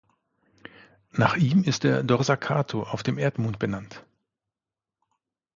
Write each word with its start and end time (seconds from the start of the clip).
Nach 1.11 1.35
ihm 1.35 1.63
ist 1.63 1.83
der 1.83 2.01
Dorsa 2.01 2.35
Cato 2.35 2.81
auf 2.81 3.03
dem 3.03 3.19
Erdmond 3.19 3.59
benannt. 3.59 4.03